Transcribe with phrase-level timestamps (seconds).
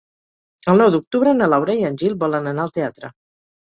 [0.73, 3.17] El nou d'octubre na Laura i en Gil volen anar al teatre.